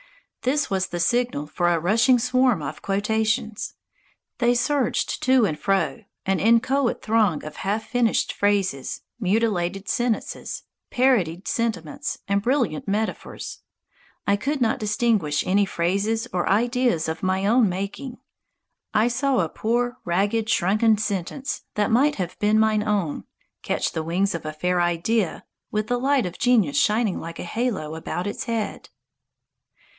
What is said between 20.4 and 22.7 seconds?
shrunken sentence that might have been